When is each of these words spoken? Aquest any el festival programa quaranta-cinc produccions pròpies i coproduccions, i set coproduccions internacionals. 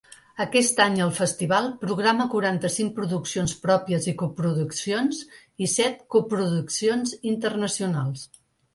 Aquest 0.43 0.79
any 0.85 0.95
el 1.07 1.11
festival 1.17 1.67
programa 1.83 2.27
quaranta-cinc 2.31 2.95
produccions 2.97 3.55
pròpies 3.67 4.09
i 4.15 4.17
coproduccions, 4.25 5.23
i 5.67 5.71
set 5.77 6.05
coproduccions 6.19 7.19
internacionals. 7.37 8.31